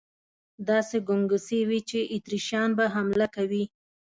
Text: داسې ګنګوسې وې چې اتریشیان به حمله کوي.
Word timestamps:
داسې 0.69 0.97
ګنګوسې 1.07 1.59
وې 1.69 1.79
چې 1.89 1.99
اتریشیان 2.15 2.69
به 2.77 2.85
حمله 2.95 3.27
کوي. 3.35 3.63